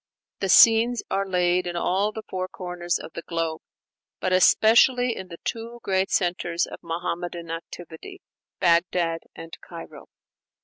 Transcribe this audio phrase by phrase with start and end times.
[0.39, 3.61] The scenes are laid in all the four corners of the globe,
[4.19, 8.23] but especially in the two great centres of Muhammadan activity,
[8.59, 10.05] Bagdad and Cairo.